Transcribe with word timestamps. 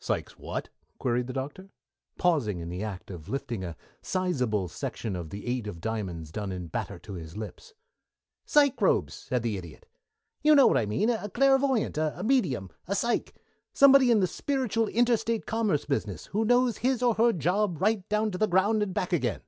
"Sike 0.00 0.30
whats?" 0.38 0.70
queried 0.98 1.26
the 1.26 1.34
Doctor, 1.34 1.68
pausing 2.16 2.58
in 2.58 2.70
the 2.70 2.82
act 2.82 3.10
of 3.10 3.28
lifting 3.28 3.62
a 3.62 3.76
sizable 4.00 4.66
section 4.66 5.14
of 5.14 5.28
the 5.28 5.46
eight 5.46 5.66
of 5.66 5.82
diamonds 5.82 6.32
done 6.32 6.50
in 6.52 6.68
batter 6.68 6.98
to 7.00 7.12
his 7.12 7.36
lips. 7.36 7.74
"Psychrobes," 8.46 9.12
said 9.12 9.42
the 9.42 9.58
Idiot. 9.58 9.84
"You 10.40 10.54
know 10.54 10.66
what 10.66 10.78
I 10.78 10.86
mean 10.86 11.10
a 11.10 11.28
clairvoyant, 11.28 11.98
a 11.98 12.22
medium, 12.24 12.70
a 12.88 12.94
sike 12.94 13.34
somebody 13.74 14.10
in 14.10 14.20
the 14.20 14.26
spiritual 14.26 14.86
inter 14.86 15.18
State 15.18 15.44
commerce 15.44 15.84
business, 15.84 16.24
who 16.28 16.46
knows 16.46 16.78
his 16.78 17.02
or 17.02 17.16
her 17.16 17.34
job 17.34 17.82
right 17.82 18.08
down 18.08 18.30
to 18.30 18.38
the 18.38 18.48
ground 18.48 18.82
and 18.82 18.94
back 18.94 19.12
again." 19.12 19.42